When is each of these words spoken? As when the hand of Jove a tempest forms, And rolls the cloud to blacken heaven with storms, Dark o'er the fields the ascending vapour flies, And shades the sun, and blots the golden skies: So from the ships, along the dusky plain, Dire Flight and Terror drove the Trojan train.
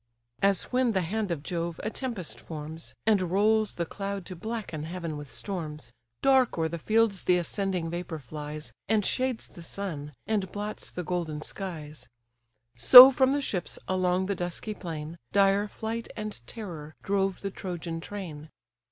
As 0.41 0.63
when 0.71 0.93
the 0.93 1.01
hand 1.01 1.29
of 1.29 1.43
Jove 1.43 1.79
a 1.83 1.91
tempest 1.91 2.39
forms, 2.39 2.95
And 3.05 3.29
rolls 3.29 3.75
the 3.75 3.85
cloud 3.85 4.25
to 4.25 4.35
blacken 4.35 4.81
heaven 4.85 5.15
with 5.15 5.29
storms, 5.31 5.93
Dark 6.23 6.57
o'er 6.57 6.67
the 6.67 6.79
fields 6.79 7.25
the 7.25 7.37
ascending 7.37 7.91
vapour 7.91 8.17
flies, 8.17 8.73
And 8.89 9.05
shades 9.05 9.47
the 9.47 9.61
sun, 9.61 10.13
and 10.25 10.51
blots 10.51 10.89
the 10.89 11.03
golden 11.03 11.43
skies: 11.43 12.09
So 12.75 13.11
from 13.11 13.31
the 13.33 13.41
ships, 13.41 13.77
along 13.87 14.25
the 14.25 14.33
dusky 14.33 14.73
plain, 14.73 15.19
Dire 15.33 15.67
Flight 15.67 16.07
and 16.17 16.41
Terror 16.47 16.95
drove 17.03 17.41
the 17.41 17.51
Trojan 17.51 17.99
train. 18.01 18.49